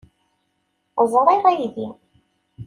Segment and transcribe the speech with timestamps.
[1.11, 1.87] Ẓṛiɣ aydi.